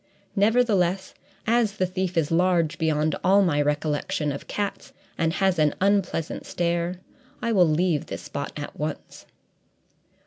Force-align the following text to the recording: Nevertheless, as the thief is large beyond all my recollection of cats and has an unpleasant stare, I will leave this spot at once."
Nevertheless, 0.35 1.13
as 1.45 1.73
the 1.73 1.85
thief 1.85 2.17
is 2.17 2.31
large 2.31 2.79
beyond 2.79 3.13
all 3.23 3.43
my 3.43 3.61
recollection 3.61 4.31
of 4.31 4.47
cats 4.47 4.93
and 5.15 5.31
has 5.33 5.59
an 5.59 5.75
unpleasant 5.79 6.47
stare, 6.47 6.95
I 7.39 7.51
will 7.51 7.69
leave 7.69 8.07
this 8.07 8.23
spot 8.23 8.51
at 8.57 8.75
once." 8.79 9.27